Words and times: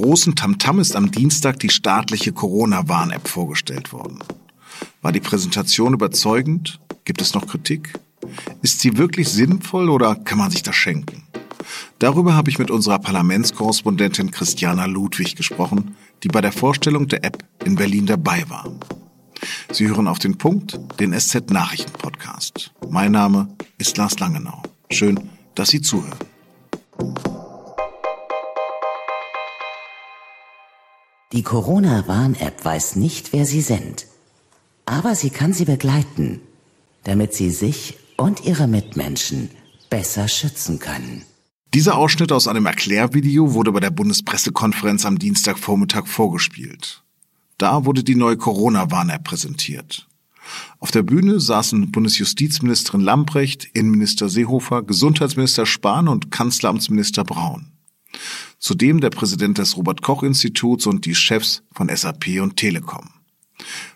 großen 0.00 0.34
Tamtam 0.34 0.78
ist 0.78 0.96
am 0.96 1.10
Dienstag 1.10 1.58
die 1.58 1.68
staatliche 1.68 2.32
Corona-Warn-App 2.32 3.28
vorgestellt 3.28 3.92
worden. 3.92 4.18
War 5.02 5.12
die 5.12 5.20
Präsentation 5.20 5.92
überzeugend? 5.92 6.80
Gibt 7.04 7.20
es 7.20 7.34
noch 7.34 7.46
Kritik? 7.46 7.92
Ist 8.62 8.80
sie 8.80 8.96
wirklich 8.96 9.28
sinnvoll 9.28 9.90
oder 9.90 10.14
kann 10.14 10.38
man 10.38 10.50
sich 10.50 10.62
das 10.62 10.74
schenken? 10.74 11.24
Darüber 11.98 12.34
habe 12.34 12.48
ich 12.48 12.58
mit 12.58 12.70
unserer 12.70 12.98
Parlamentskorrespondentin 12.98 14.30
Christiana 14.30 14.86
Ludwig 14.86 15.36
gesprochen, 15.36 15.96
die 16.22 16.28
bei 16.28 16.40
der 16.40 16.52
Vorstellung 16.52 17.06
der 17.06 17.22
App 17.22 17.44
in 17.66 17.76
Berlin 17.76 18.06
dabei 18.06 18.44
war. 18.48 18.70
Sie 19.70 19.86
hören 19.86 20.08
auf 20.08 20.18
den 20.18 20.38
Punkt, 20.38 20.80
den 20.98 21.12
SZ 21.18 21.50
Nachrichten 21.50 21.92
Podcast. 21.92 22.72
Mein 22.88 23.12
Name 23.12 23.54
ist 23.76 23.98
Lars 23.98 24.18
Langenau. 24.18 24.62
Schön, 24.90 25.20
dass 25.54 25.68
Sie 25.68 25.82
zuhören. 25.82 26.16
Die 31.32 31.44
Corona-Warn-App 31.44 32.64
weiß 32.64 32.96
nicht, 32.96 33.32
wer 33.32 33.46
Sie 33.46 33.60
sind. 33.60 34.06
Aber 34.84 35.14
sie 35.14 35.30
kann 35.30 35.52
Sie 35.52 35.64
begleiten, 35.64 36.40
damit 37.04 37.34
Sie 37.34 37.50
sich 37.50 37.98
und 38.16 38.44
Ihre 38.44 38.66
Mitmenschen 38.66 39.48
besser 39.90 40.26
schützen 40.26 40.80
können. 40.80 41.22
Dieser 41.72 41.96
Ausschnitt 41.96 42.32
aus 42.32 42.48
einem 42.48 42.66
Erklärvideo 42.66 43.54
wurde 43.54 43.70
bei 43.70 43.78
der 43.78 43.90
Bundespressekonferenz 43.90 45.06
am 45.06 45.20
Dienstagvormittag 45.20 46.08
vorgespielt. 46.08 47.04
Da 47.58 47.84
wurde 47.84 48.02
die 48.02 48.16
neue 48.16 48.36
Corona-Warn-App 48.36 49.22
präsentiert. 49.22 50.08
Auf 50.80 50.90
der 50.90 51.04
Bühne 51.04 51.38
saßen 51.38 51.92
Bundesjustizministerin 51.92 53.02
Lamprecht, 53.02 53.68
Innenminister 53.72 54.28
Seehofer, 54.28 54.82
Gesundheitsminister 54.82 55.64
Spahn 55.64 56.08
und 56.08 56.32
Kanzleramtsminister 56.32 57.22
Braun. 57.22 57.70
Zudem 58.60 59.00
der 59.00 59.10
Präsident 59.10 59.56
des 59.56 59.76
Robert 59.76 60.02
Koch 60.02 60.22
Instituts 60.22 60.86
und 60.86 61.06
die 61.06 61.14
Chefs 61.14 61.62
von 61.72 61.88
SAP 61.88 62.40
und 62.40 62.56
Telekom. 62.56 63.08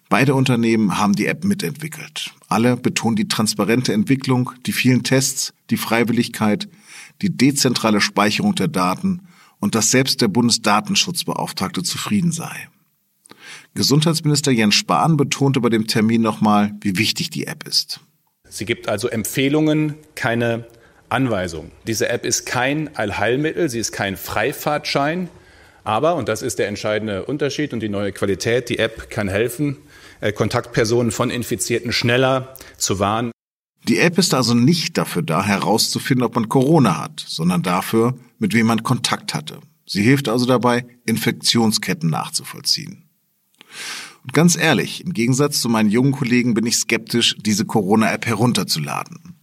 Beide 0.09 0.35
Unternehmen 0.35 0.99
haben 0.99 1.15
die 1.15 1.27
App 1.27 1.45
mitentwickelt. 1.45 2.33
Alle 2.49 2.77
betonen 2.77 3.15
die 3.15 3.29
transparente 3.29 3.93
Entwicklung, 3.93 4.53
die 4.67 4.73
vielen 4.73 5.03
Tests, 5.03 5.53
die 5.71 5.77
Freiwilligkeit, 5.77 6.69
die 7.21 7.37
dezentrale 7.37 8.01
Speicherung 8.01 8.55
der 8.55 8.69
Daten 8.69 9.29
und 9.61 9.75
dass 9.75 9.91
selbst 9.91 10.23
der 10.23 10.29
Bundesdatenschutzbeauftragte 10.29 11.83
zufrieden 11.83 12.33
sei. 12.33 12.69
Gesundheitsminister 13.75 14.51
Jens 14.51 14.77
Spahn 14.77 15.17
betonte 15.17 15.61
bei 15.61 15.69
dem 15.69 15.87
Termin 15.87 16.23
nochmal, 16.23 16.75
wie 16.81 16.97
wichtig 16.97 17.31
die 17.31 17.47
App 17.47 17.67
ist. 17.67 18.01
Sie 18.49 18.65
gibt 18.65 18.89
also 18.89 19.09
Empfehlungen, 19.09 19.95
keine 20.15 20.67
Anweisungen. 21.15 21.71
Diese 21.87 22.09
App 22.09 22.27
ist 22.27 22.45
kein 22.45 22.95
Allheilmittel, 22.97 23.69
sie 23.71 23.79
ist 23.79 23.93
kein 23.93 24.17
Freifahrtschein, 24.17 25.29
aber, 25.85 26.17
und 26.17 26.29
das 26.29 26.43
ist 26.43 26.59
der 26.59 26.67
entscheidende 26.67 27.25
Unterschied 27.25 27.73
und 27.73 27.81
die 27.81 27.89
neue 27.89 28.11
Qualität, 28.11 28.69
die 28.69 28.79
App 28.79 29.11
kann 29.11 29.29
helfen, 29.29 29.77
äh, 30.21 30.33
Kontaktpersonen 30.33 31.13
von 31.13 31.31
Infizierten 31.31 31.93
schneller 31.93 32.57
zu 32.79 32.99
warnen. 32.99 33.31
Die 33.87 33.99
App 33.99 34.19
ist 34.19 34.35
also 34.35 34.55
nicht 34.55 34.99
dafür 34.99 35.23
da, 35.23 35.45
herauszufinden, 35.45 36.25
ob 36.25 36.35
man 36.35 36.49
Corona 36.49 36.99
hat, 37.01 37.25
sondern 37.25 37.63
dafür, 37.63 38.19
mit 38.39 38.53
wem 38.53 38.67
man 38.67 38.83
Kontakt 38.83 39.35
hatte. 39.35 39.61
Sie 39.87 40.03
hilft 40.03 40.29
also 40.29 40.47
dabei, 40.47 40.85
Infektionsketten 41.07 42.11
nachzuvollziehen. 42.11 43.05
Und 44.25 44.33
ganz 44.33 44.57
ehrlich, 44.57 45.05
im 45.05 45.13
Gegensatz 45.13 45.61
zu 45.61 45.69
meinen 45.69 45.91
jungen 45.91 46.13
Kollegen 46.13 46.55
bin 46.55 46.67
ich 46.67 46.77
skeptisch, 46.77 47.37
diese 47.39 47.67
Corona-App 47.67 48.27
herunterzuladen. 48.27 49.34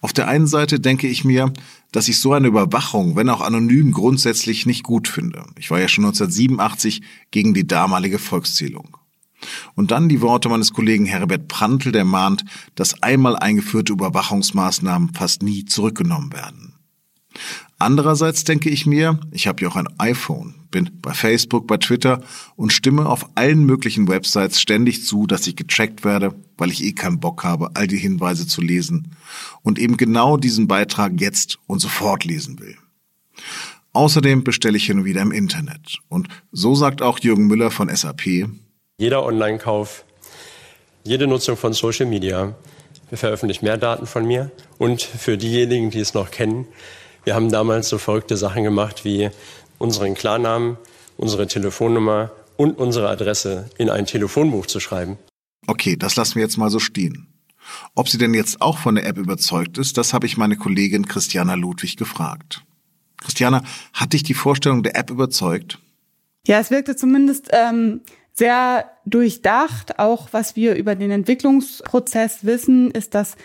Auf 0.00 0.12
der 0.12 0.28
einen 0.28 0.46
Seite 0.46 0.78
denke 0.78 1.08
ich 1.08 1.24
mir, 1.24 1.52
dass 1.90 2.08
ich 2.08 2.20
so 2.20 2.32
eine 2.32 2.48
Überwachung, 2.48 3.16
wenn 3.16 3.28
auch 3.28 3.40
anonym, 3.40 3.92
grundsätzlich 3.92 4.64
nicht 4.64 4.84
gut 4.84 5.08
finde. 5.08 5.44
Ich 5.58 5.70
war 5.70 5.80
ja 5.80 5.88
schon 5.88 6.04
1987 6.04 7.02
gegen 7.30 7.52
die 7.52 7.66
damalige 7.66 8.18
Volkszählung. 8.18 8.96
Und 9.74 9.90
dann 9.90 10.08
die 10.08 10.20
Worte 10.20 10.48
meines 10.48 10.72
Kollegen 10.72 11.06
Herbert 11.06 11.48
Prantl, 11.48 11.92
der 11.92 12.04
mahnt, 12.04 12.44
dass 12.74 13.02
einmal 13.02 13.36
eingeführte 13.36 13.92
Überwachungsmaßnahmen 13.92 15.14
fast 15.14 15.42
nie 15.42 15.64
zurückgenommen 15.64 16.32
werden. 16.32 16.74
Andererseits 17.78 18.44
denke 18.44 18.70
ich 18.70 18.86
mir, 18.86 19.20
ich 19.30 19.46
habe 19.46 19.62
ja 19.62 19.68
auch 19.68 19.76
ein 19.76 19.88
iPhone, 19.98 20.54
bin 20.70 20.90
bei 21.02 21.12
Facebook, 21.12 21.66
bei 21.66 21.76
Twitter 21.76 22.22
und 22.56 22.72
stimme 22.72 23.06
auf 23.06 23.28
allen 23.34 23.64
möglichen 23.64 24.08
Websites 24.08 24.60
ständig 24.60 25.04
zu, 25.04 25.26
dass 25.26 25.46
ich 25.46 25.56
gecheckt 25.56 26.04
werde, 26.04 26.34
weil 26.56 26.70
ich 26.70 26.82
eh 26.82 26.92
keinen 26.92 27.20
Bock 27.20 27.44
habe, 27.44 27.70
all 27.74 27.86
die 27.86 27.98
Hinweise 27.98 28.46
zu 28.46 28.60
lesen 28.60 29.16
und 29.62 29.78
eben 29.78 29.96
genau 29.96 30.36
diesen 30.36 30.68
Beitrag 30.68 31.20
jetzt 31.20 31.58
und 31.66 31.80
sofort 31.80 32.24
lesen 32.24 32.60
will. 32.60 32.76
Außerdem 33.92 34.44
bestelle 34.44 34.76
ich 34.76 34.86
hin 34.86 34.98
und 34.98 35.04
wieder 35.04 35.22
im 35.22 35.32
Internet. 35.32 35.98
Und 36.08 36.28
so 36.52 36.74
sagt 36.74 37.02
auch 37.02 37.18
Jürgen 37.18 37.46
Müller 37.46 37.70
von 37.70 37.94
SAP, 37.94 38.48
jeder 39.00 39.24
Online-Kauf, 39.24 40.04
jede 41.04 41.28
Nutzung 41.28 41.56
von 41.56 41.72
Social 41.72 42.06
Media 42.06 42.56
veröffentlicht 43.12 43.62
mehr 43.62 43.76
Daten 43.76 44.06
von 44.06 44.26
mir. 44.26 44.50
Und 44.76 45.02
für 45.02 45.38
diejenigen, 45.38 45.90
die 45.90 46.00
es 46.00 46.14
noch 46.14 46.32
kennen, 46.32 46.66
wir 47.22 47.36
haben 47.36 47.48
damals 47.50 47.88
so 47.88 47.98
verrückte 47.98 48.36
Sachen 48.36 48.64
gemacht 48.64 49.04
wie 49.04 49.30
unseren 49.78 50.14
Klarnamen, 50.14 50.76
unsere 51.16 51.46
Telefonnummer 51.46 52.30
und 52.56 52.78
unsere 52.78 53.08
Adresse 53.08 53.70
in 53.78 53.90
ein 53.90 54.06
Telefonbuch 54.06 54.66
zu 54.66 54.80
schreiben. 54.80 55.18
Okay, 55.66 55.96
das 55.96 56.16
lassen 56.16 56.36
wir 56.36 56.42
jetzt 56.42 56.58
mal 56.58 56.70
so 56.70 56.78
stehen. 56.78 57.28
Ob 57.94 58.08
sie 58.08 58.18
denn 58.18 58.34
jetzt 58.34 58.62
auch 58.62 58.78
von 58.78 58.94
der 58.94 59.06
App 59.06 59.18
überzeugt 59.18 59.78
ist, 59.78 59.98
das 59.98 60.14
habe 60.14 60.26
ich 60.26 60.36
meine 60.36 60.56
Kollegin 60.56 61.06
Christiana 61.06 61.54
Ludwig 61.54 61.96
gefragt. 61.96 62.62
Christiana, 63.18 63.62
hat 63.92 64.12
dich 64.12 64.22
die 64.22 64.34
Vorstellung 64.34 64.82
der 64.82 64.96
App 64.96 65.10
überzeugt? 65.10 65.78
Ja, 66.46 66.58
es 66.60 66.70
wirkte 66.70 66.96
zumindest 66.96 67.48
ähm, 67.50 68.00
sehr 68.32 68.90
durchdacht. 69.04 69.98
Auch 69.98 70.28
was 70.32 70.56
wir 70.56 70.76
über 70.76 70.94
den 70.94 71.10
Entwicklungsprozess 71.10 72.44
wissen, 72.44 72.90
ist, 72.90 73.14
dass 73.14 73.36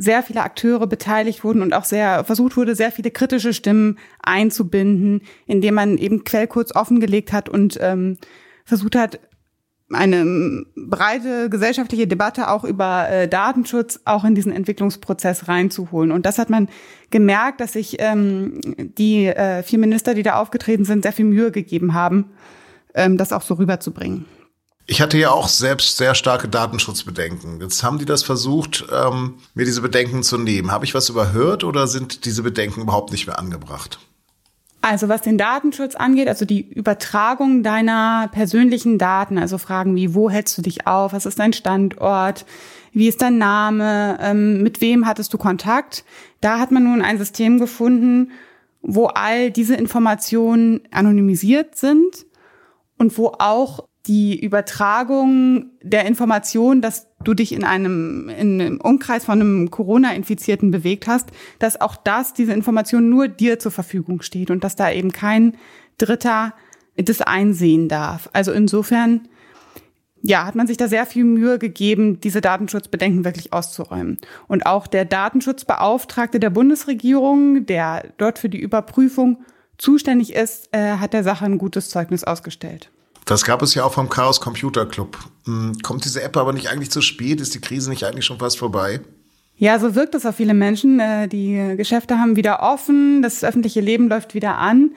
sehr 0.00 0.22
viele 0.22 0.42
Akteure 0.42 0.86
beteiligt 0.86 1.44
wurden 1.44 1.60
und 1.60 1.74
auch 1.74 1.84
sehr 1.84 2.24
versucht 2.24 2.56
wurde, 2.56 2.74
sehr 2.74 2.90
viele 2.90 3.10
kritische 3.10 3.52
Stimmen 3.52 3.98
einzubinden, 4.22 5.20
indem 5.46 5.74
man 5.74 5.98
eben 5.98 6.24
Quellcodes 6.24 6.74
offengelegt 6.74 7.34
hat 7.34 7.50
und 7.50 7.78
ähm, 7.82 8.16
versucht 8.64 8.96
hat, 8.96 9.20
eine 9.92 10.64
breite 10.74 11.50
gesellschaftliche 11.50 12.06
Debatte 12.06 12.48
auch 12.48 12.64
über 12.64 13.10
äh, 13.10 13.28
Datenschutz 13.28 14.00
auch 14.04 14.24
in 14.24 14.34
diesen 14.34 14.52
Entwicklungsprozess 14.52 15.48
reinzuholen. 15.48 16.12
Und 16.12 16.24
das 16.24 16.38
hat 16.38 16.48
man 16.48 16.68
gemerkt, 17.10 17.60
dass 17.60 17.74
sich 17.74 17.96
ähm, 17.98 18.60
die 18.96 19.26
äh, 19.26 19.62
vier 19.62 19.80
Minister, 19.80 20.14
die 20.14 20.22
da 20.22 20.40
aufgetreten 20.40 20.84
sind, 20.84 21.02
sehr 21.02 21.12
viel 21.12 21.24
Mühe 21.26 21.50
gegeben 21.50 21.92
haben, 21.92 22.30
ähm, 22.94 23.18
das 23.18 23.32
auch 23.32 23.42
so 23.42 23.54
rüberzubringen. 23.54 24.24
Ich 24.90 25.00
hatte 25.00 25.16
ja 25.18 25.30
auch 25.30 25.46
selbst 25.46 25.98
sehr 25.98 26.16
starke 26.16 26.48
Datenschutzbedenken. 26.48 27.60
Jetzt 27.60 27.84
haben 27.84 28.00
die 28.00 28.06
das 28.06 28.24
versucht, 28.24 28.84
ähm, 28.92 29.34
mir 29.54 29.64
diese 29.64 29.82
Bedenken 29.82 30.24
zu 30.24 30.36
nehmen. 30.36 30.72
Habe 30.72 30.84
ich 30.84 30.94
was 30.94 31.08
überhört 31.08 31.62
oder 31.62 31.86
sind 31.86 32.24
diese 32.24 32.42
Bedenken 32.42 32.80
überhaupt 32.80 33.12
nicht 33.12 33.28
mehr 33.28 33.38
angebracht? 33.38 34.00
Also 34.80 35.08
was 35.08 35.22
den 35.22 35.38
Datenschutz 35.38 35.94
angeht, 35.94 36.26
also 36.26 36.44
die 36.44 36.68
Übertragung 36.68 37.62
deiner 37.62 38.28
persönlichen 38.32 38.98
Daten, 38.98 39.38
also 39.38 39.58
Fragen 39.58 39.94
wie, 39.94 40.12
wo 40.12 40.28
hältst 40.28 40.58
du 40.58 40.62
dich 40.62 40.88
auf, 40.88 41.12
was 41.12 41.24
ist 41.24 41.38
dein 41.38 41.52
Standort, 41.52 42.44
wie 42.92 43.06
ist 43.06 43.22
dein 43.22 43.38
Name, 43.38 44.18
ähm, 44.20 44.60
mit 44.64 44.80
wem 44.80 45.06
hattest 45.06 45.32
du 45.32 45.38
Kontakt, 45.38 46.04
da 46.40 46.58
hat 46.58 46.72
man 46.72 46.82
nun 46.82 47.00
ein 47.00 47.16
System 47.16 47.60
gefunden, 47.60 48.32
wo 48.82 49.06
all 49.06 49.52
diese 49.52 49.76
Informationen 49.76 50.80
anonymisiert 50.90 51.76
sind 51.76 52.26
und 52.98 53.16
wo 53.16 53.36
auch 53.38 53.84
die 54.06 54.38
Übertragung 54.40 55.70
der 55.82 56.06
Information, 56.06 56.80
dass 56.80 57.08
du 57.22 57.34
dich 57.34 57.52
in 57.52 57.64
einem, 57.64 58.28
in 58.30 58.60
einem 58.60 58.80
Umkreis 58.80 59.26
von 59.26 59.40
einem 59.40 59.70
Corona-Infizierten 59.70 60.70
bewegt 60.70 61.06
hast, 61.06 61.30
dass 61.58 61.80
auch 61.80 61.96
das, 61.96 62.32
diese 62.32 62.52
Information 62.52 63.10
nur 63.10 63.28
dir 63.28 63.58
zur 63.58 63.72
Verfügung 63.72 64.22
steht 64.22 64.50
und 64.50 64.64
dass 64.64 64.76
da 64.76 64.90
eben 64.90 65.12
kein 65.12 65.56
Dritter 65.98 66.54
das 66.96 67.20
einsehen 67.20 67.88
darf. 67.88 68.30
Also 68.32 68.52
insofern, 68.52 69.28
ja, 70.22 70.46
hat 70.46 70.54
man 70.54 70.66
sich 70.66 70.78
da 70.78 70.88
sehr 70.88 71.04
viel 71.06 71.24
Mühe 71.24 71.58
gegeben, 71.58 72.20
diese 72.20 72.40
Datenschutzbedenken 72.40 73.24
wirklich 73.24 73.52
auszuräumen. 73.52 74.16
Und 74.48 74.64
auch 74.64 74.86
der 74.86 75.04
Datenschutzbeauftragte 75.04 76.40
der 76.40 76.50
Bundesregierung, 76.50 77.66
der 77.66 78.12
dort 78.16 78.38
für 78.38 78.48
die 78.48 78.60
Überprüfung 78.60 79.44
zuständig 79.76 80.34
ist, 80.34 80.68
äh, 80.72 80.96
hat 80.96 81.12
der 81.12 81.24
Sache 81.24 81.44
ein 81.44 81.58
gutes 81.58 81.90
Zeugnis 81.90 82.24
ausgestellt. 82.24 82.90
Das 83.30 83.44
gab 83.44 83.62
es 83.62 83.76
ja 83.76 83.84
auch 83.84 83.92
vom 83.92 84.08
Chaos 84.08 84.40
Computer 84.40 84.86
Club. 84.86 85.16
Hm, 85.44 85.74
kommt 85.84 86.04
diese 86.04 86.20
App 86.20 86.36
aber 86.36 86.52
nicht 86.52 86.68
eigentlich 86.68 86.90
zu 86.90 87.00
spät? 87.00 87.40
Ist 87.40 87.54
die 87.54 87.60
Krise 87.60 87.88
nicht 87.88 88.02
eigentlich 88.02 88.24
schon 88.24 88.40
fast 88.40 88.58
vorbei? 88.58 89.02
Ja, 89.54 89.78
so 89.78 89.94
wirkt 89.94 90.16
es 90.16 90.26
auf 90.26 90.34
viele 90.34 90.52
Menschen. 90.52 90.98
Äh, 90.98 91.28
die 91.28 91.76
Geschäfte 91.76 92.18
haben 92.18 92.34
wieder 92.34 92.60
offen, 92.60 93.22
das 93.22 93.44
öffentliche 93.44 93.80
Leben 93.80 94.08
läuft 94.08 94.34
wieder 94.34 94.58
an. 94.58 94.96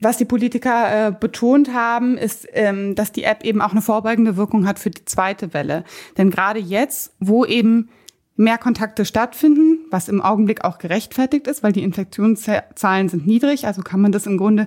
Was 0.00 0.16
die 0.16 0.24
Politiker 0.24 1.06
äh, 1.06 1.12
betont 1.12 1.72
haben, 1.72 2.18
ist, 2.18 2.48
ähm, 2.52 2.96
dass 2.96 3.12
die 3.12 3.22
App 3.22 3.44
eben 3.44 3.62
auch 3.62 3.70
eine 3.70 3.82
vorbeugende 3.82 4.36
Wirkung 4.36 4.66
hat 4.66 4.80
für 4.80 4.90
die 4.90 5.04
zweite 5.04 5.54
Welle. 5.54 5.84
Denn 6.16 6.30
gerade 6.30 6.58
jetzt, 6.58 7.12
wo 7.20 7.44
eben 7.44 7.90
mehr 8.34 8.58
Kontakte 8.58 9.04
stattfinden, 9.04 9.86
was 9.92 10.08
im 10.08 10.20
Augenblick 10.20 10.64
auch 10.64 10.78
gerechtfertigt 10.78 11.46
ist, 11.46 11.62
weil 11.62 11.70
die 11.70 11.84
Infektionszahlen 11.84 13.08
sind 13.08 13.28
niedrig, 13.28 13.68
also 13.68 13.82
kann 13.82 14.00
man 14.00 14.10
das 14.10 14.26
im 14.26 14.36
Grunde 14.36 14.66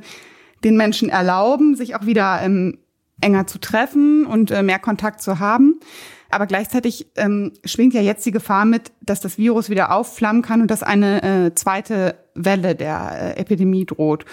den 0.63 0.77
Menschen 0.77 1.09
erlauben, 1.09 1.75
sich 1.75 1.95
auch 1.95 2.05
wieder 2.05 2.39
ähm, 2.41 2.77
enger 3.21 3.47
zu 3.47 3.59
treffen 3.59 4.25
und 4.25 4.51
äh, 4.51 4.63
mehr 4.63 4.79
Kontakt 4.79 5.21
zu 5.21 5.39
haben. 5.39 5.79
Aber 6.29 6.47
gleichzeitig 6.47 7.07
ähm, 7.15 7.51
schwingt 7.65 7.93
ja 7.93 8.01
jetzt 8.01 8.25
die 8.25 8.31
Gefahr 8.31 8.65
mit, 8.65 8.91
dass 9.01 9.19
das 9.19 9.37
Virus 9.37 9.69
wieder 9.69 9.93
aufflammen 9.93 10.41
kann 10.41 10.61
und 10.61 10.71
dass 10.71 10.81
eine 10.81 11.23
äh, 11.23 11.55
zweite 11.55 12.15
Welle 12.35 12.75
der 12.75 13.35
äh, 13.37 13.39
Epidemie 13.39 13.85
droht. 13.85 14.25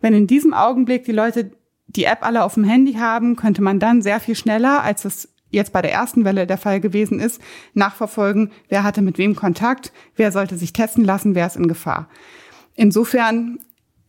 Wenn 0.00 0.14
in 0.14 0.26
diesem 0.26 0.52
Augenblick 0.52 1.04
die 1.04 1.12
Leute 1.12 1.52
die 1.86 2.04
App 2.04 2.18
alle 2.22 2.42
auf 2.42 2.54
dem 2.54 2.64
Handy 2.64 2.94
haben, 2.94 3.36
könnte 3.36 3.62
man 3.62 3.78
dann 3.78 4.02
sehr 4.02 4.20
viel 4.20 4.34
schneller, 4.34 4.82
als 4.82 5.04
es 5.04 5.28
jetzt 5.50 5.72
bei 5.72 5.80
der 5.80 5.92
ersten 5.92 6.24
Welle 6.24 6.46
der 6.46 6.58
Fall 6.58 6.80
gewesen 6.80 7.20
ist, 7.20 7.40
nachverfolgen, 7.74 8.50
wer 8.68 8.82
hatte 8.82 9.02
mit 9.02 9.18
wem 9.18 9.36
Kontakt, 9.36 9.92
wer 10.16 10.32
sollte 10.32 10.56
sich 10.56 10.72
testen 10.72 11.04
lassen, 11.04 11.34
wer 11.34 11.46
ist 11.46 11.56
in 11.56 11.68
Gefahr. 11.68 12.08
Insofern 12.74 13.60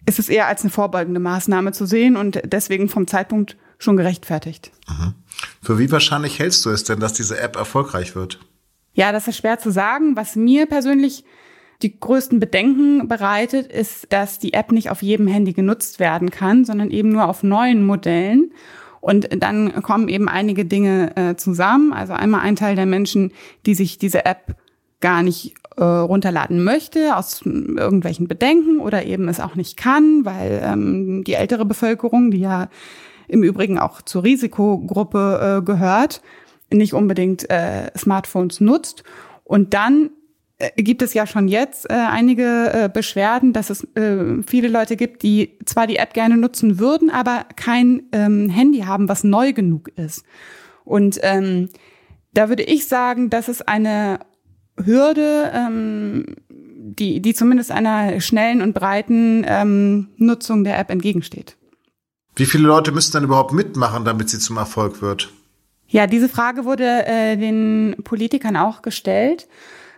ist 0.08 0.18
es 0.18 0.30
eher 0.30 0.48
als 0.48 0.62
eine 0.62 0.72
vorbeugende 0.72 1.20
Maßnahme 1.20 1.72
zu 1.72 1.86
sehen 1.86 2.18
und 2.18 2.42
deswegen 2.46 2.90
vom 2.90 3.06
Zeitpunkt 3.06 3.58
schon 3.78 3.98
gerechtfertigt. 3.98 4.72
Mhm. 4.88 5.14
Für 5.62 5.80
wie 5.80 5.92
wahrscheinlich 5.92 6.40
hältst 6.40 6.66
du 6.66 6.70
es 6.70 6.84
denn, 6.84 7.00
dass 7.00 7.14
diese 7.14 7.40
App 7.40 7.56
erfolgreich 7.56 8.16
wird? 8.16 8.40
Ja, 8.94 9.12
das 9.12 9.28
ist 9.28 9.38
schwer 9.38 9.60
zu 9.60 9.72
sagen. 9.72 10.16
Was 10.16 10.36
mir 10.36 10.66
persönlich 10.66 11.26
die 11.82 12.00
größten 12.00 12.40
Bedenken 12.40 13.08
bereitet, 13.08 13.68
ist, 13.68 14.12
dass 14.12 14.40
die 14.40 14.54
App 14.54 14.72
nicht 14.72 14.90
auf 14.90 15.02
jedem 15.02 15.28
Handy 15.28 15.54
genutzt 15.54 16.00
werden 16.00 16.32
kann, 16.32 16.64
sondern 16.64 16.90
eben 16.90 17.10
nur 17.10 17.28
auf 17.28 17.44
neuen 17.44 17.86
Modellen. 17.86 18.54
Und 19.02 19.28
dann 19.44 19.84
kommen 19.84 20.08
eben 20.08 20.30
einige 20.30 20.66
Dinge 20.66 21.16
äh, 21.16 21.36
zusammen. 21.36 21.94
Also 21.94 22.14
einmal 22.14 22.42
ein 22.42 22.56
Teil 22.56 22.76
der 22.76 22.86
Menschen, 22.86 23.34
die 23.66 23.76
sich 23.76 23.98
diese 23.98 24.26
App 24.26 24.56
gar 25.02 25.22
nicht 25.22 25.54
äh, 25.78 25.84
runterladen 25.84 26.64
möchte, 26.64 27.16
aus 27.16 27.42
irgendwelchen 27.46 28.28
Bedenken 28.28 28.80
oder 28.80 29.06
eben 29.06 29.28
es 29.28 29.40
auch 29.40 29.56
nicht 29.56 29.78
kann, 29.78 30.26
weil 30.26 30.62
ähm, 30.64 31.24
die 31.24 31.34
ältere 31.34 31.66
Bevölkerung, 31.66 32.32
die 32.32 32.40
ja 32.40 32.70
im 33.28 33.44
Übrigen 33.44 33.80
auch 33.80 34.02
zur 34.02 34.24
Risikogruppe 34.24 35.60
äh, 35.60 35.66
gehört, 35.66 36.22
nicht 36.72 36.94
unbedingt 36.94 37.50
äh, 37.50 37.92
Smartphones 37.98 38.60
nutzt. 38.62 39.04
Und 39.44 39.74
dann 39.74 40.10
äh, 40.58 40.82
gibt 40.82 41.02
es 41.02 41.14
ja 41.14 41.28
schon 41.28 41.48
jetzt 41.48 41.90
äh, 41.90 41.94
einige 41.94 42.72
äh, 42.74 42.90
Beschwerden, 42.92 43.54
dass 43.54 43.70
es 43.70 43.84
äh, 43.96 44.42
viele 44.46 44.68
Leute 44.68 44.96
gibt, 44.96 45.24
die 45.24 45.58
zwar 45.66 45.88
die 45.88 45.98
App 45.98 46.14
gerne 46.14 46.38
nutzen 46.38 46.80
würden, 46.80 47.10
aber 47.10 47.46
kein 47.56 48.04
ähm, 48.12 48.50
Handy 48.50 48.80
haben, 48.80 49.10
was 49.10 49.24
neu 49.24 49.54
genug 49.54 49.90
ist. 49.98 50.24
Und 50.84 51.20
ähm, 51.24 51.70
da 52.34 52.50
würde 52.50 52.64
ich 52.64 52.88
sagen, 52.88 53.30
dass 53.30 53.48
es 53.48 53.62
eine 53.62 54.20
Hürde, 54.84 55.52
ähm, 55.54 56.36
die, 56.50 57.22
die 57.22 57.34
zumindest 57.34 57.72
einer 57.72 58.20
schnellen 58.20 58.62
und 58.62 58.74
breiten 58.74 59.44
ähm, 59.48 60.10
Nutzung 60.18 60.64
der 60.64 60.78
App 60.78 60.90
entgegensteht. 60.90 61.58
Wie 62.36 62.46
viele 62.46 62.68
Leute 62.68 62.92
müssen 62.92 63.14
dann 63.14 63.24
überhaupt 63.24 63.54
mitmachen, 63.54 64.04
damit 64.04 64.30
sie 64.30 64.40
zum 64.40 64.58
Erfolg 64.58 65.02
wird? 65.02 65.32
Ja, 65.88 66.08
diese 66.08 66.28
Frage 66.28 66.66
wurde 66.66 67.06
äh, 67.06 67.38
den 67.38 67.96
Politikern 68.04 68.58
auch 68.58 68.82
gestellt, 68.82 69.48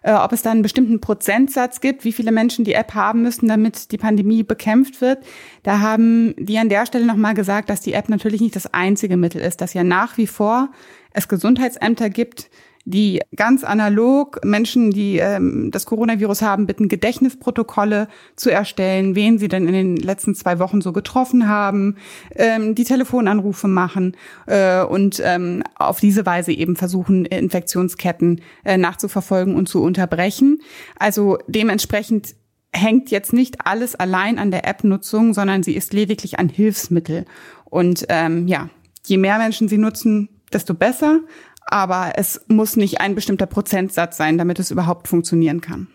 äh, 0.03 0.13
ob 0.13 0.31
es 0.33 0.43
da 0.43 0.51
einen 0.51 0.61
bestimmten 0.61 0.99
Prozentsatz 1.01 1.81
gibt, 1.81 2.03
wie 2.03 2.11
viele 2.11 2.31
Menschen 2.31 2.65
die 2.65 2.73
App 2.73 2.93
haben 2.93 3.23
müssen, 3.23 3.47
damit 3.47 3.91
die 3.91 3.97
Pandemie 3.97 4.43
bekämpft 4.43 5.01
wird. 5.01 5.19
Da 5.63 5.79
haben 5.79 6.35
die 6.37 6.59
an 6.59 6.69
der 6.69 6.85
Stelle 6.85 7.05
nochmal 7.05 7.33
gesagt, 7.33 7.69
dass 7.69 7.81
die 7.81 7.93
App 7.93 8.09
natürlich 8.09 8.41
nicht 8.41 8.55
das 8.55 8.73
einzige 8.73 9.17
Mittel 9.17 9.41
ist, 9.41 9.61
dass 9.61 9.73
ja 9.73 9.83
nach 9.83 10.17
wie 10.17 10.27
vor 10.27 10.69
es 11.11 11.27
Gesundheitsämter 11.27 12.09
gibt, 12.09 12.49
die 12.87 13.19
ganz 13.35 13.65
analog 13.65 14.39
Menschen, 14.45 14.91
die 14.91 15.17
ähm, 15.17 15.71
das 15.71 15.85
Coronavirus 15.85 16.41
haben, 16.41 16.67
bitten, 16.67 16.87
Gedächtnisprotokolle 16.87 18.07
zu 18.37 18.49
erstellen, 18.49 19.13
wen 19.13 19.37
sie 19.39 19.49
denn 19.49 19.67
in 19.67 19.73
den 19.73 19.97
letzten 19.97 20.35
zwei 20.35 20.57
Wochen 20.59 20.79
so 20.79 20.93
getroffen 20.93 21.49
haben, 21.49 21.97
ähm, 22.33 22.75
die 22.75 22.85
Telefonanrufe 22.85 23.67
machen 23.67 24.15
äh, 24.45 24.81
und 24.83 25.21
ähm, 25.21 25.63
auf 25.75 25.99
diese 25.99 26.25
Weise 26.25 26.53
eben 26.53 26.77
versuchen, 26.77 27.25
Infektionsketten 27.25 28.39
äh, 28.63 28.77
nachzuverfolgen 28.77 29.55
und 29.55 29.67
zu 29.67 29.83
unterbrechen. 29.83 30.59
Also 30.97 31.39
dementsprechend 31.47 32.35
hängt 32.71 33.11
jetzt 33.11 33.33
nicht 33.33 33.65
alles 33.65 33.95
allein 33.95 34.39
an 34.39 34.49
der 34.49 34.65
App-Nutzung, 34.65 35.33
sondern 35.33 35.61
sie 35.61 35.75
ist 35.75 35.91
lediglich 35.91 36.39
ein 36.39 36.47
Hilfsmittel. 36.47 37.25
Und 37.65 38.05
ähm, 38.07 38.47
ja, 38.47 38.69
je 39.05 39.17
mehr 39.17 39.39
Menschen 39.39 39.67
sie 39.67 39.77
nutzen, 39.77 40.29
desto 40.53 40.73
besser 40.73 41.19
aber 41.67 42.13
es 42.15 42.41
muss 42.47 42.75
nicht 42.75 43.01
ein 43.01 43.15
bestimmter 43.15 43.45
Prozentsatz 43.45 44.17
sein, 44.17 44.37
damit 44.37 44.59
es 44.59 44.71
überhaupt 44.71 45.07
funktionieren 45.07 45.61
kann. 45.61 45.87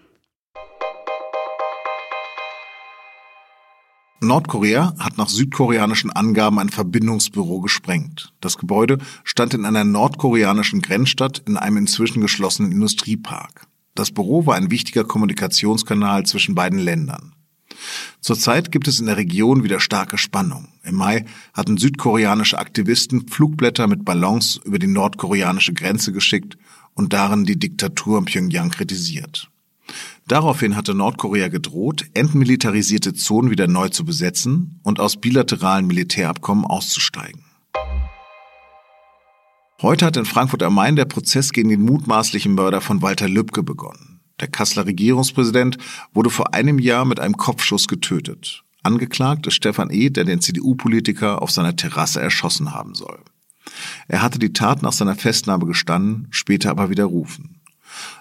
Nordkorea 4.21 4.95
hat 5.01 5.19
nach 5.19 5.29
südkoreanischen 5.29 6.13
Angaben 6.13 6.61
ein 6.61 6.69
Verbindungsbüro 6.69 7.61
gesprengt. 7.61 8.33
Das 8.41 8.57
Gebäude 8.57 8.99
stand 9.25 9.53
in 9.53 9.65
einer 9.65 9.83
nordkoreanischen 9.83 10.81
Grenzstadt 10.81 11.43
in 11.45 11.57
einem 11.57 11.79
inzwischen 11.79 12.21
geschlossenen 12.21 12.71
Industriepark. 12.71 13.67
Das 13.97 14.13
Büro 14.13 14.47
war 14.47 14.55
ein 14.55 14.71
wichtiger 14.71 15.03
Kommunikationskanal 15.03 16.25
zwischen 16.25 16.55
beiden 16.55 16.79
Ländern. 16.79 17.35
Zurzeit 18.21 18.73
gibt 18.73 18.89
es 18.89 19.01
in 19.01 19.07
der 19.07 19.17
Region 19.17 19.65
wieder 19.65 19.81
starke 19.81 20.19
Spannung. 20.19 20.69
Im 20.85 20.97
Mai 20.97 21.25
hatten 21.55 21.77
südkoreanische 21.77 22.59
Aktivisten 22.59 23.29
Flugblätter 23.29 23.87
mit 23.89 24.05
Ballons 24.05 24.61
über 24.65 24.79
die 24.79 24.87
nordkoreanische 24.87 25.73
Grenze 25.73 26.13
geschickt 26.13 26.57
und 26.95 27.13
darin 27.13 27.45
die 27.45 27.59
Diktatur 27.59 28.19
in 28.19 28.25
Pyongyang 28.27 28.71
kritisiert. 28.71 29.49
Daraufhin 30.29 30.77
hatte 30.77 30.95
Nordkorea 30.95 31.49
gedroht, 31.49 32.07
entmilitarisierte 32.15 33.13
Zonen 33.15 33.51
wieder 33.51 33.67
neu 33.67 33.89
zu 33.89 34.05
besetzen 34.05 34.79
und 34.83 35.01
aus 35.01 35.21
bilateralen 35.21 35.87
Militärabkommen 35.87 36.65
auszusteigen. 36.65 37.43
Heute 39.81 40.07
hat 40.07 40.17
in 40.17 40.25
Frankfurt 40.25 40.63
am 40.63 40.75
Main 40.75 40.95
der 40.95 41.07
Prozess 41.07 41.53
gegen 41.53 41.69
den 41.69 41.83
mutmaßlichen 41.83 42.55
Mörder 42.55 42.81
von 42.81 43.03
Walter 43.03 43.29
Lübcke 43.29 43.65
begonnen. 43.65 44.12
Der 44.43 44.49
Kasseler 44.49 44.87
Regierungspräsident 44.87 45.79
wurde 46.12 46.29
vor 46.29 46.53
einem 46.53 46.81
Jahr 46.81 47.05
mit 47.05 47.21
einem 47.21 47.37
Kopfschuss 47.37 47.87
getötet. 47.87 48.65
Angeklagt 48.83 49.47
ist 49.47 49.55
Stefan 49.55 49.91
E., 49.91 50.11
der 50.11 50.25
den 50.25 50.41
CDU-Politiker 50.41 51.41
auf 51.41 51.53
seiner 51.53 51.77
Terrasse 51.77 52.21
erschossen 52.21 52.75
haben 52.75 52.97
soll. 52.97 53.21
Er 54.09 54.21
hatte 54.21 54.41
die 54.41 54.53
Tat 54.53 54.83
nach 54.83 54.93
seiner 54.93 55.15
Festnahme 55.15 55.67
gestanden, 55.67 56.27
später 56.31 56.71
aber 56.71 56.91
widerrufen. 56.91 57.61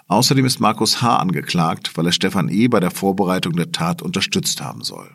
Außerdem 0.06 0.44
ist 0.44 0.60
Markus 0.60 1.02
H. 1.02 1.16
angeklagt, 1.16 1.96
weil 1.96 2.06
er 2.06 2.12
Stefan 2.12 2.48
E. 2.48 2.68
bei 2.68 2.78
der 2.78 2.92
Vorbereitung 2.92 3.56
der 3.56 3.72
Tat 3.72 4.00
unterstützt 4.00 4.62
haben 4.62 4.84
soll. 4.84 5.10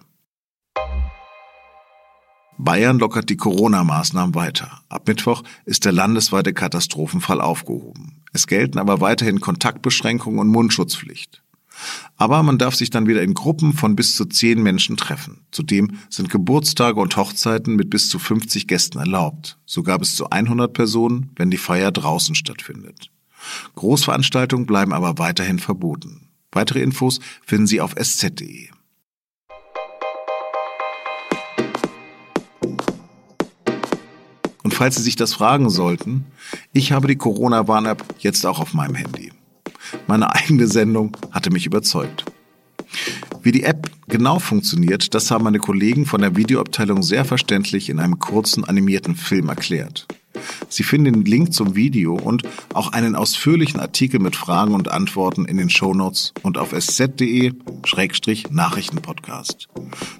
Bayern 2.57 2.99
lockert 2.99 3.29
die 3.29 3.37
Corona-Maßnahmen 3.37 4.33
weiter. 4.33 4.81
Ab 4.89 5.07
Mittwoch 5.07 5.43
ist 5.65 5.85
der 5.85 5.91
landesweite 5.91 6.53
Katastrophenfall 6.53 7.39
aufgehoben. 7.39 8.23
Es 8.33 8.47
gelten 8.47 8.79
aber 8.79 8.99
weiterhin 8.99 9.39
Kontaktbeschränkungen 9.39 10.39
und 10.39 10.47
Mundschutzpflicht. 10.47 11.43
Aber 12.15 12.41
man 12.41 12.57
darf 12.57 12.75
sich 12.75 12.89
dann 12.89 13.07
wieder 13.07 13.21
in 13.21 13.35
Gruppen 13.35 13.73
von 13.73 13.95
bis 13.95 14.15
zu 14.15 14.25
zehn 14.25 14.63
Menschen 14.63 14.97
treffen. 14.97 15.45
Zudem 15.51 15.99
sind 16.09 16.29
Geburtstage 16.29 16.99
und 16.99 17.15
Hochzeiten 17.15 17.75
mit 17.75 17.91
bis 17.91 18.09
zu 18.09 18.17
50 18.17 18.67
Gästen 18.67 18.97
erlaubt. 18.97 19.59
Sogar 19.65 19.99
bis 19.99 20.15
zu 20.15 20.29
100 20.29 20.73
Personen, 20.73 21.31
wenn 21.35 21.51
die 21.51 21.57
Feier 21.57 21.91
draußen 21.91 22.33
stattfindet. 22.33 23.11
Großveranstaltungen 23.75 24.65
bleiben 24.65 24.93
aber 24.93 25.19
weiterhin 25.19 25.59
verboten. 25.59 26.29
Weitere 26.51 26.81
Infos 26.81 27.19
finden 27.45 27.67
Sie 27.67 27.81
auf 27.81 27.93
sz.de. 27.95 28.69
falls 34.77 34.95
Sie 34.95 35.01
sich 35.01 35.15
das 35.15 35.33
fragen 35.33 35.71
sollten, 35.71 36.25
ich 36.71 36.91
habe 36.91 37.07
die 37.07 37.15
Corona-Warn-App 37.15 38.03
jetzt 38.19 38.45
auch 38.45 38.59
auf 38.59 38.75
meinem 38.75 38.93
Handy. 38.93 39.31
Meine 40.05 40.33
eigene 40.35 40.67
Sendung 40.67 41.17
hatte 41.31 41.49
mich 41.49 41.65
überzeugt. 41.65 42.25
Wie 43.41 43.51
die 43.51 43.63
App 43.63 43.89
genau 44.07 44.37
funktioniert, 44.37 45.15
das 45.15 45.31
haben 45.31 45.45
meine 45.45 45.57
Kollegen 45.57 46.05
von 46.05 46.21
der 46.21 46.35
Videoabteilung 46.35 47.01
sehr 47.01 47.25
verständlich 47.25 47.89
in 47.89 47.99
einem 47.99 48.19
kurzen 48.19 48.65
animierten 48.65 49.15
Film 49.15 49.49
erklärt. 49.49 50.07
Sie 50.69 50.83
finden 50.83 51.13
den 51.13 51.25
Link 51.25 51.53
zum 51.53 51.75
Video 51.75 52.15
und 52.15 52.43
auch 52.73 52.91
einen 52.91 53.15
ausführlichen 53.15 53.79
Artikel 53.79 54.19
mit 54.19 54.35
Fragen 54.35 54.73
und 54.73 54.89
Antworten 54.89 55.45
in 55.45 55.57
den 55.57 55.69
Shownotes 55.69 56.33
und 56.43 56.57
auf 56.57 56.73
sz.de-nachrichtenpodcast. 56.73 59.69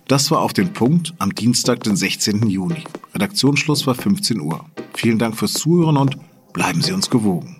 Das 0.07 0.31
war 0.31 0.39
auf 0.41 0.53
den 0.53 0.73
Punkt 0.73 1.13
am 1.19 1.35
Dienstag, 1.35 1.83
den 1.83 1.95
16. 1.95 2.49
Juni. 2.49 2.83
Redaktionsschluss 3.13 3.85
war 3.87 3.95
15 3.95 4.39
Uhr. 4.39 4.65
Vielen 4.93 5.19
Dank 5.19 5.37
fürs 5.37 5.53
Zuhören 5.53 5.97
und 5.97 6.17
bleiben 6.53 6.81
Sie 6.81 6.93
uns 6.93 7.09
gewogen. 7.09 7.57